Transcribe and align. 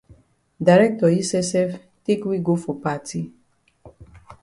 Director 0.69 1.09
yi 1.15 1.21
sef 1.29 1.45
sef 1.51 1.69
take 2.05 2.23
we 2.31 2.37
go 2.47 2.55
for 2.63 2.75
party. 2.87 3.21